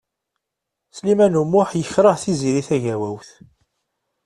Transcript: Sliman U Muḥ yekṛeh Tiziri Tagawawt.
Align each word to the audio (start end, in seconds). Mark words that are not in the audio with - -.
Sliman 0.97 1.39
U 1.41 1.43
Muḥ 1.51 1.69
yekṛeh 1.75 2.15
Tiziri 2.21 2.63
Tagawawt. 2.67 3.29